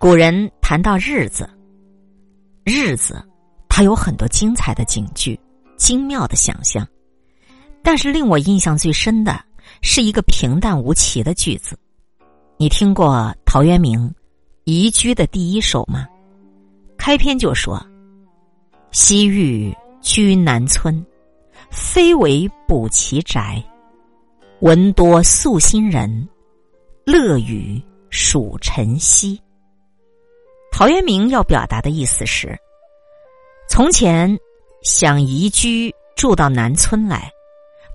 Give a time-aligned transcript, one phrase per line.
[0.00, 1.46] 古人谈到日子，
[2.64, 3.22] 日子，
[3.68, 5.38] 它有很多精彩的景句、
[5.76, 6.88] 精妙的想象，
[7.82, 9.38] 但是令我印象最深的
[9.82, 11.78] 是一个平淡无奇的句子。
[12.56, 14.00] 你听过陶渊明
[14.64, 16.08] 《移居》的第一首吗？
[16.96, 17.78] 开篇就说
[18.92, 19.70] ：“西域
[20.00, 21.04] 居南村，
[21.70, 23.62] 非为补其宅，
[24.60, 26.26] 闻多素心人，
[27.04, 27.78] 乐与
[28.08, 29.38] 蜀尘兮。”
[30.80, 32.58] 陶渊明要表达的意思是：
[33.68, 34.34] 从前
[34.82, 37.30] 想移居住到南村来，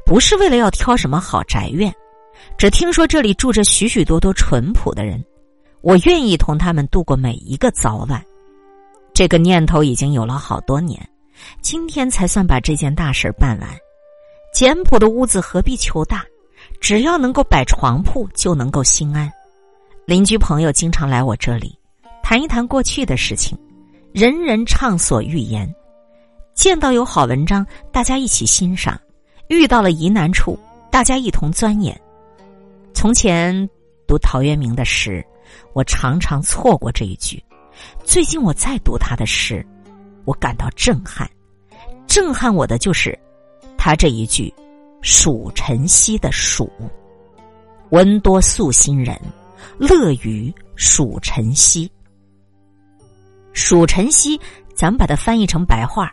[0.05, 1.91] 不是为了要挑什么好宅院，
[2.59, 5.19] 只听说这里住着许许多多淳朴的人，
[5.81, 8.23] 我愿意同他们度过每一个早晚。
[9.15, 11.09] 这个念头已经有了好多年，
[11.63, 13.67] 今天才算把这件大事办完。
[14.53, 16.23] 简朴的屋子何必求大？
[16.79, 19.27] 只要能够摆床铺，就能够心安。
[20.05, 21.75] 邻居朋友经常来我这里。
[22.27, 23.55] 谈一谈过去的事情，
[24.11, 25.71] 人人畅所欲言。
[26.55, 28.95] 见到有好文章，大家一起欣赏；
[29.47, 30.57] 遇到了疑难处，
[30.89, 31.95] 大家一同钻研。
[32.95, 33.69] 从前
[34.07, 35.23] 读陶渊明的诗，
[35.73, 37.39] 我常常错过这一句。
[38.03, 39.63] 最近我再读他的诗，
[40.25, 41.29] 我感到震撼。
[42.07, 43.15] 震撼我的就是
[43.77, 44.51] 他这一句
[44.99, 46.67] “蜀晨曦”的“蜀”，
[47.91, 49.15] 闻多素心人，
[49.77, 51.87] 乐于蜀晨曦。
[53.55, 54.39] 数晨曦，
[54.75, 56.11] 咱们把它翻译成白话，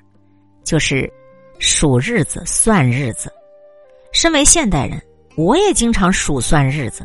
[0.63, 1.13] 就是
[1.59, 3.31] 数日子、算日子。
[4.13, 5.03] 身为现代人，
[5.37, 7.05] 我也经常数算日子，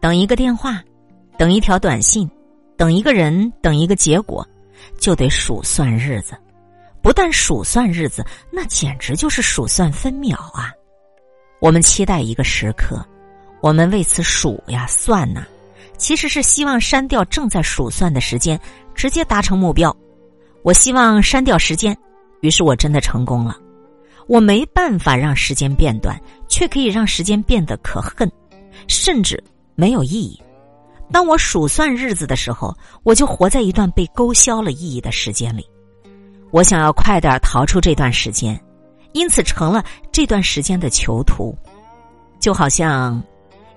[0.00, 0.82] 等一个电话，
[1.38, 2.28] 等一条短信，
[2.76, 4.44] 等一个人，等一个结果，
[4.98, 6.36] 就得数算日子。
[7.00, 10.72] 不但数算日子，那简直就是数算分秒啊！
[11.60, 13.06] 我们期待一个时刻，
[13.62, 15.46] 我们为此数呀算呐。
[16.00, 18.58] 其实是希望删掉正在数算的时间，
[18.94, 19.94] 直接达成目标。
[20.62, 21.96] 我希望删掉时间，
[22.40, 23.54] 于是我真的成功了。
[24.26, 28.30] 我没办法让时间变短，却可以让时间变得可恨，
[28.88, 29.42] 甚至
[29.74, 30.40] 没有意义。
[31.12, 35.68] 当我数算日子的时候，我就活在一段被勾销了意义的时间里。
[36.50, 38.58] 我想要快点逃出这段时间，
[39.12, 41.54] 因此成了这段时间的囚徒。
[42.38, 43.22] 就好像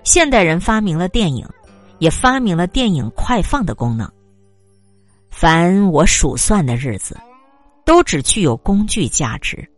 [0.04, 1.46] 现代人发明了电影。
[1.98, 4.10] 也发明了电影快放的功能。
[5.30, 7.18] 凡我数算的日子，
[7.84, 9.68] 都只具有工具价值，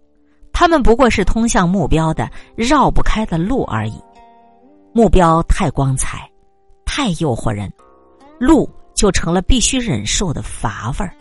[0.53, 4.01] 他们不过是通向目标的绕不开的路而已。
[4.93, 6.31] 目标太光彩，
[6.85, 7.73] 太诱惑人，
[8.39, 11.15] 路就成了必须忍受的乏味儿。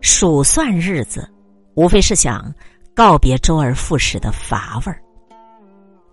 [0.00, 1.28] 数算日子，
[1.74, 2.54] 无非是想
[2.94, 5.02] 告别周而复始的乏味儿。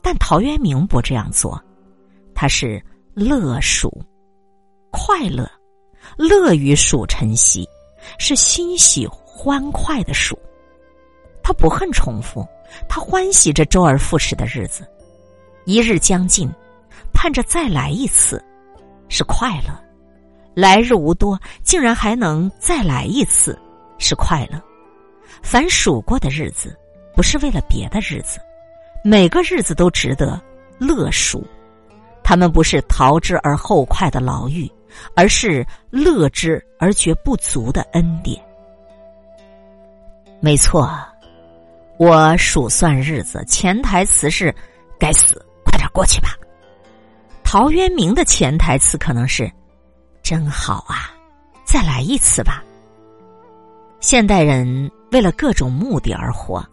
[0.01, 1.63] 但陶渊明不这样做，
[2.33, 2.83] 他是。
[3.15, 3.89] 乐蜀，
[4.91, 5.49] 快乐，
[6.17, 7.65] 乐于蜀晨曦，
[8.17, 10.37] 是欣喜欢快的蜀。
[11.41, 12.45] 他不恨重复，
[12.89, 14.85] 他欢喜着周而复始的日子。
[15.63, 16.51] 一日将尽，
[17.13, 18.43] 盼着再来一次，
[19.07, 19.73] 是快乐。
[20.53, 23.57] 来日无多，竟然还能再来一次，
[23.97, 24.61] 是快乐。
[25.41, 26.77] 凡数过的日子，
[27.15, 28.41] 不是为了别的日子，
[29.05, 30.37] 每个日子都值得
[30.77, 31.47] 乐数。
[32.27, 34.67] 他们不是逃之而后快的牢狱，
[35.15, 38.43] 而是乐之而觉不足的恩典。
[40.39, 40.91] 没错，
[41.99, 44.53] 我数算日子，潜台词是
[44.99, 46.29] “该死，快点过去吧”。
[47.45, 49.49] 陶渊明的潜台词可能是
[50.23, 51.13] “真好啊，
[51.63, 52.63] 再来一次吧”。
[54.01, 56.65] 现代人为了各种目的而活，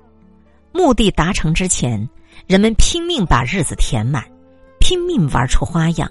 [0.73, 2.09] 目的达成之前，
[2.47, 4.25] 人们拼命把日子填满。
[4.93, 6.07] 拼命玩出花样，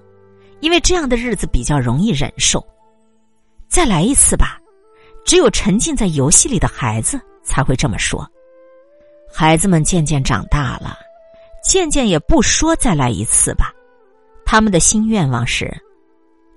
[0.59, 2.65] 因为这样的日子比较容易忍受。
[3.69, 4.57] 再来一次吧，
[5.23, 8.27] 只有沉浸在游戏里的孩子才会这么说。
[9.31, 10.97] 孩子们渐渐长大了，
[11.63, 13.71] 渐渐也不说再来一次吧。
[14.43, 15.71] 他们的新愿望是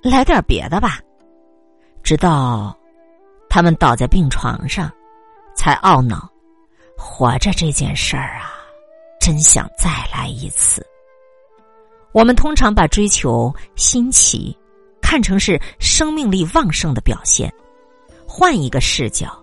[0.02, 1.00] 来点别的吧。
[2.02, 2.75] 直到
[3.50, 4.90] 他们倒在病床上，
[5.54, 6.26] 才懊恼：
[6.96, 8.54] 活着这件事儿啊，
[9.20, 10.82] 真想再来一次。
[12.14, 14.56] 我们通常把追求新奇
[15.02, 17.52] 看成是生命力旺盛的表现。
[18.25, 19.37] 换一个视角，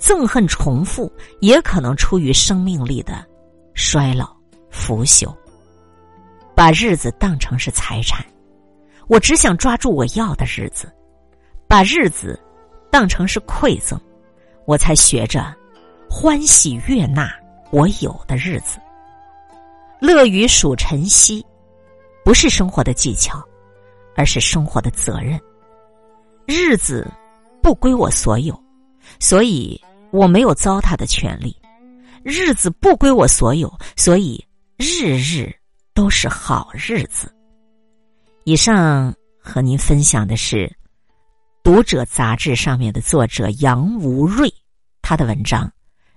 [0.00, 3.24] 憎恨重复也可能出于生命力的
[3.72, 4.34] 衰老
[4.68, 5.32] 腐朽。
[6.56, 8.26] 把日子当成是财产，
[9.06, 10.88] 我只想抓住我要的日子；
[11.68, 12.38] 把日子
[12.90, 13.96] 当成是馈赠，
[14.66, 15.54] 我才学着
[16.10, 17.32] 欢喜悦纳
[17.70, 18.80] 我有的日子。
[20.00, 21.46] 乐于数晨曦。
[22.24, 23.42] 不是生活的技巧，
[24.16, 25.40] 而是生活的责任。
[26.46, 27.10] 日子
[27.62, 28.58] 不归我所有，
[29.18, 29.80] 所以
[30.10, 31.56] 我没有糟蹋的权利。
[32.22, 34.44] 日子不归我所有，所以
[34.76, 35.52] 日日
[35.94, 37.32] 都是好日子。
[38.44, 40.66] 以上和您分享的是
[41.62, 44.52] 《读者》杂志上面的作者杨无瑞
[45.00, 45.64] 他的文章《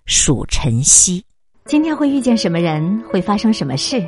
[0.06, 1.22] 数晨曦》。
[1.66, 4.08] 今天会遇见什么人，会发生什么事，